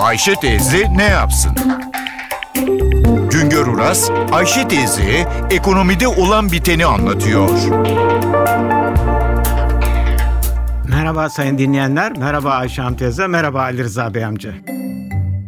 [0.00, 1.52] Ayşe teyze ne yapsın?
[3.30, 7.48] Güngör Uras, Ayşe teyze ekonomide olan biteni anlatıyor.
[10.88, 14.52] Merhaba sayın dinleyenler, merhaba Ayşe Hanım teyze, merhaba Ali Rıza Bey amca.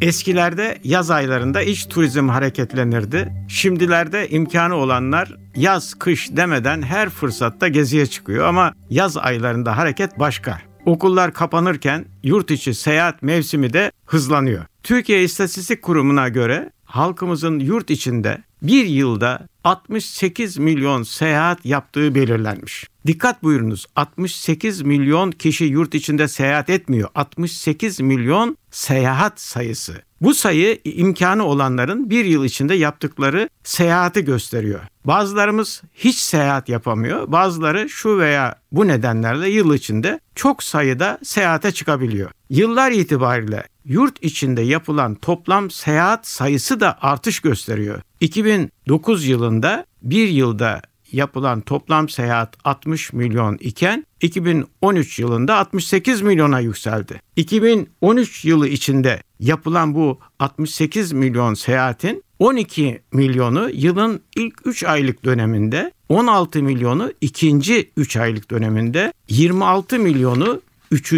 [0.00, 3.32] Eskilerde yaz aylarında iç turizm hareketlenirdi.
[3.48, 10.71] Şimdilerde imkanı olanlar yaz kış demeden her fırsatta geziye çıkıyor ama yaz aylarında hareket başka.
[10.86, 14.64] Okullar kapanırken yurt içi seyahat mevsimi de hızlanıyor.
[14.82, 22.86] Türkiye İstatistik Kurumu'na göre halkımızın yurt içinde bir yılda 68 milyon seyahat yaptığı belirlenmiş.
[23.06, 27.08] Dikkat buyurunuz 68 milyon kişi yurt içinde seyahat etmiyor.
[27.14, 30.02] 68 milyon seyahat sayısı.
[30.20, 34.80] Bu sayı imkanı olanların bir yıl içinde yaptıkları seyahati gösteriyor.
[35.04, 37.32] Bazılarımız hiç seyahat yapamıyor.
[37.32, 42.30] Bazıları şu veya bu nedenlerle yıl içinde çok sayıda seyahate çıkabiliyor.
[42.50, 48.00] Yıllar itibariyle yurt içinde yapılan toplam seyahat sayısı da artış gösteriyor.
[48.20, 57.22] 2009 yılında bir yılda yapılan toplam seyahat 60 milyon iken 2013 yılında 68 milyona yükseldi.
[57.36, 65.92] 2013 yılı içinde yapılan bu 68 milyon seyahatin 12 milyonu yılın ilk 3 aylık döneminde,
[66.08, 70.60] 16 milyonu ikinci 3 aylık döneminde, 26 milyonu
[70.92, 71.12] 3.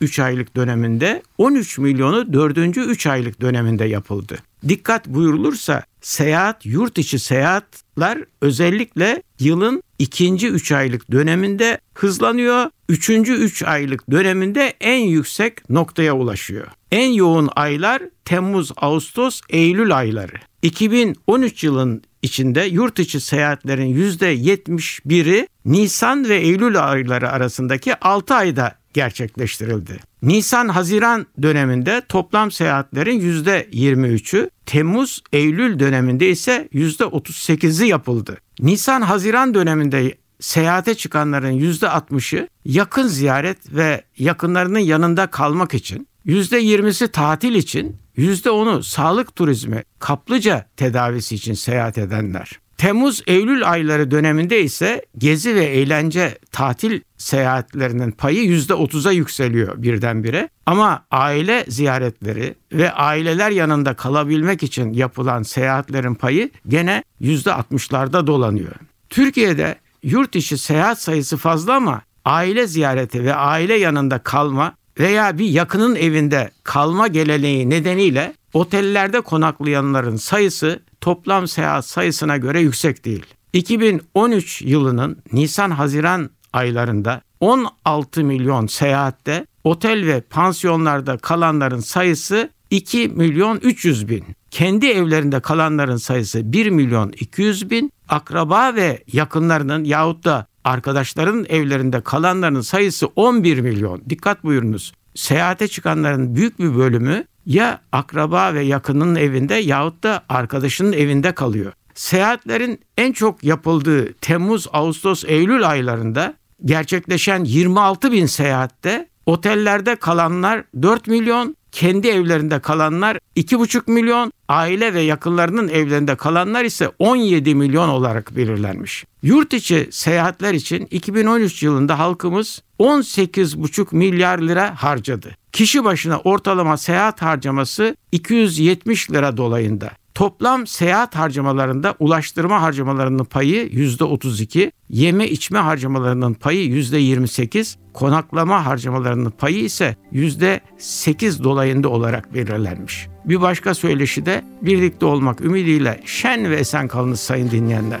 [0.00, 2.76] 3 aylık döneminde, 13 milyonu 4.
[2.76, 4.38] 3 aylık döneminde yapıldı.
[4.68, 12.70] Dikkat buyurulursa seyahat, yurt içi seyahatler özellikle yılın ikinci 3 aylık döneminde hızlanıyor.
[12.88, 16.66] Üçüncü 3 aylık döneminde en yüksek noktaya ulaşıyor.
[16.92, 20.34] En yoğun aylar Temmuz, Ağustos, Eylül ayları.
[20.62, 30.00] 2013 yılın içinde yurt içi seyahatlerin %71'i Nisan ve Eylül ayları arasındaki 6 ayda gerçekleştirildi.
[30.22, 38.38] Nisan-Haziran döneminde toplam seyahatlerin %23'ü, Temmuz-Eylül döneminde ise %38'i yapıldı.
[38.60, 47.96] Nisan-Haziran döneminde seyahate çıkanların %60'ı yakın ziyaret ve yakınlarının yanında kalmak için, %20'si tatil için,
[48.18, 52.60] %10'u sağlık turizmi, kaplıca tedavisi için seyahat edenler.
[52.80, 60.48] Temmuz-Eylül ayları döneminde ise gezi ve eğlence tatil seyahatlerinin payı %30'a yükseliyor birdenbire.
[60.66, 68.72] Ama aile ziyaretleri ve aileler yanında kalabilmek için yapılan seyahatlerin payı gene %60'larda dolanıyor.
[69.10, 75.48] Türkiye'de yurt içi seyahat sayısı fazla ama aile ziyareti ve aile yanında kalma veya bir
[75.48, 83.24] yakının evinde kalma geleneği nedeniyle otellerde konaklayanların sayısı toplam seyahat sayısına göre yüksek değil.
[83.52, 94.08] 2013 yılının Nisan-Haziran aylarında 16 milyon seyahatte otel ve pansiyonlarda kalanların sayısı 2 milyon 300
[94.08, 94.24] bin.
[94.50, 97.92] Kendi evlerinde kalanların sayısı 1 milyon 200 bin.
[98.08, 104.02] Akraba ve yakınlarının yahut da arkadaşların evlerinde kalanların sayısı 11 milyon.
[104.08, 104.92] Dikkat buyurunuz.
[105.14, 111.72] Seyahate çıkanların büyük bir bölümü ya akraba ve yakının evinde yahut da arkadaşının evinde kalıyor.
[111.94, 116.34] Seyahatlerin en çok yapıldığı Temmuz, Ağustos, Eylül aylarında
[116.64, 125.00] gerçekleşen 26 bin seyahatte otellerde kalanlar 4 milyon, kendi evlerinde kalanlar 2,5 milyon, aile ve
[125.00, 129.04] yakınlarının evlerinde kalanlar ise 17 milyon olarak belirlenmiş.
[129.22, 135.39] Yurt içi seyahatler için 2013 yılında halkımız 18,5 milyar lira harcadı.
[135.52, 139.90] Kişi başına ortalama seyahat harcaması 270 lira dolayında.
[140.14, 149.58] Toplam seyahat harcamalarında ulaştırma harcamalarının payı %32, yeme içme harcamalarının payı %28, konaklama harcamalarının payı
[149.58, 153.08] ise %8 dolayında olarak belirlenmiş.
[153.24, 158.00] Bir başka söyleşi de birlikte olmak ümidiyle şen ve esen kalınız sayın dinleyenler.